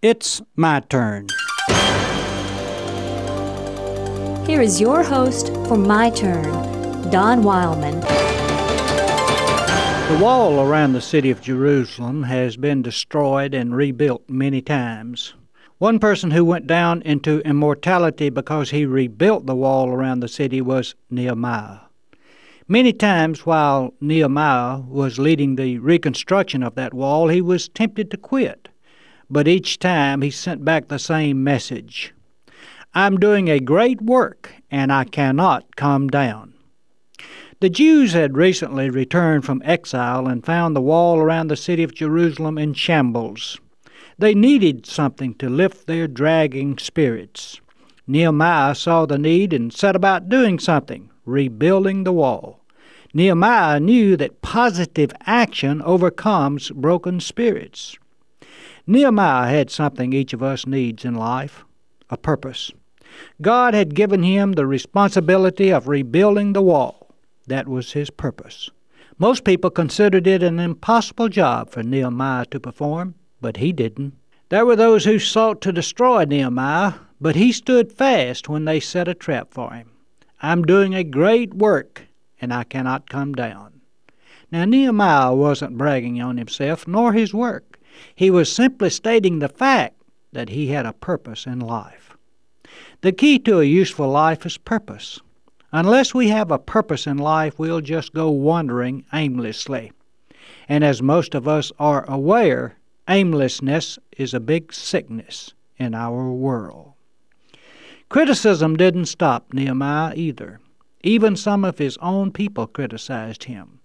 [0.00, 1.26] It's my turn.
[4.46, 7.98] Here is your host for My Turn, Don Wildman.
[7.98, 15.34] The wall around the city of Jerusalem has been destroyed and rebuilt many times.
[15.78, 20.60] One person who went down into immortality because he rebuilt the wall around the city
[20.60, 21.80] was Nehemiah.
[22.68, 28.16] Many times while Nehemiah was leading the reconstruction of that wall, he was tempted to
[28.16, 28.68] quit.
[29.30, 32.14] But each time he sent back the same message
[32.94, 36.54] I'm doing a great work, and I cannot come down.
[37.60, 41.94] The Jews had recently returned from exile and found the wall around the city of
[41.94, 43.60] Jerusalem in shambles.
[44.16, 47.60] They needed something to lift their dragging spirits.
[48.06, 52.64] Nehemiah saw the need and set about doing something, rebuilding the wall.
[53.12, 57.98] Nehemiah knew that positive action overcomes broken spirits.
[58.90, 61.62] Nehemiah had something each of us needs in life
[62.08, 62.72] a purpose.
[63.42, 67.14] God had given him the responsibility of rebuilding the wall.
[67.46, 68.70] That was his purpose.
[69.18, 74.14] Most people considered it an impossible job for Nehemiah to perform, but he didn't.
[74.48, 79.06] There were those who sought to destroy Nehemiah, but he stood fast when they set
[79.06, 79.90] a trap for him.
[80.40, 82.04] I'm doing a great work,
[82.40, 83.82] and I cannot come down.
[84.50, 87.67] Now, Nehemiah wasn't bragging on himself nor his work.
[88.14, 89.94] He was simply stating the fact
[90.32, 92.16] that he had a purpose in life.
[93.00, 95.20] The key to a useful life is purpose.
[95.72, 99.92] Unless we have a purpose in life, we'll just go wandering aimlessly.
[100.68, 102.76] And as most of us are aware,
[103.08, 106.92] aimlessness is a big sickness in our world.
[108.08, 110.60] Criticism didn't stop Nehemiah either.
[111.02, 113.80] Even some of his own people criticized him.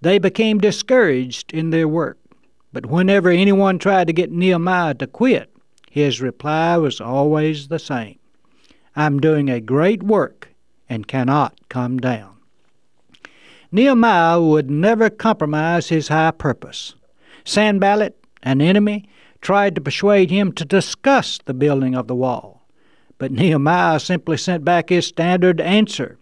[0.00, 2.18] They became discouraged in their work.
[2.80, 5.50] But whenever anyone tried to get Nehemiah to quit,
[5.90, 8.20] his reply was always the same
[8.94, 10.50] I'm doing a great work
[10.88, 12.36] and cannot come down.
[13.72, 16.94] Nehemiah would never compromise his high purpose.
[17.44, 19.08] Sanballat, an enemy,
[19.40, 22.62] tried to persuade him to discuss the building of the wall.
[23.18, 26.16] But Nehemiah simply sent back his standard answer.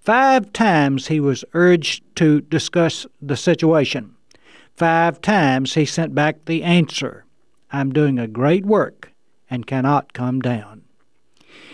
[0.00, 4.14] Five times he was urged to discuss the situation.
[4.78, 7.24] Five times he sent back the answer
[7.72, 9.10] I'm doing a great work
[9.50, 10.82] and cannot come down.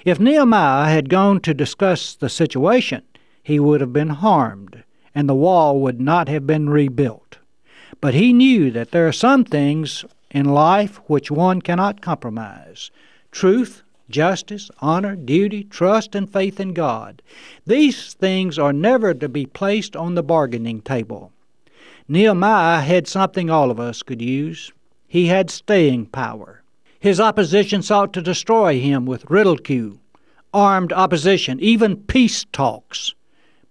[0.06, 3.02] If Nehemiah had gone to discuss the situation,
[3.42, 7.36] he would have been harmed, and the wall would not have been rebuilt.
[8.00, 12.90] But he knew that there are some things in life which one cannot compromise
[13.30, 17.20] truth, justice, honor, duty, trust, and faith in God.
[17.66, 21.33] These things are never to be placed on the bargaining table.
[22.06, 24.70] Nehemiah had something all of us could use.
[25.08, 26.62] He had staying power.
[27.00, 29.98] His opposition sought to destroy him with ridicule,
[30.52, 33.14] armed opposition, even peace talks.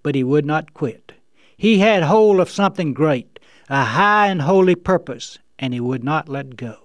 [0.02, 1.12] But he would not quit.
[1.56, 3.40] He had hold of something great,
[3.70, 6.78] a high and holy purpose, and he would not let go.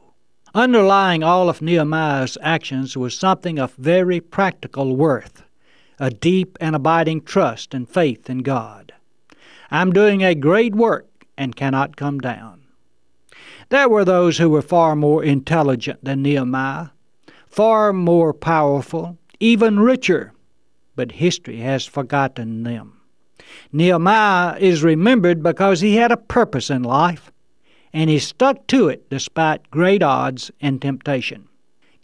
[0.54, 5.44] Underlying all of Nehemiah's actions was something of very practical worth
[6.00, 8.92] a deep and abiding trust and faith in God.
[9.70, 11.07] I'm doing a great work
[11.38, 12.64] and cannot come down.
[13.70, 16.88] There were those who were far more intelligent than Nehemiah,
[17.46, 20.32] far more powerful, even richer,
[20.96, 23.00] but history has forgotten them.
[23.72, 27.30] Nehemiah is remembered because he had a purpose in life,
[27.92, 31.48] and he stuck to it despite great odds and temptation.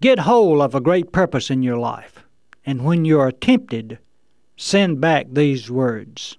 [0.01, 2.25] Get hold of a great purpose in your life,
[2.65, 3.99] and when you are tempted,
[4.57, 6.39] send back these words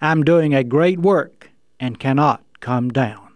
[0.00, 1.41] I'm doing a great work
[1.82, 3.28] and cannot come down.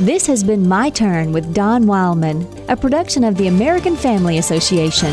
[0.00, 5.12] This has been My Turn with Don Wildman, a production of the American Family Association.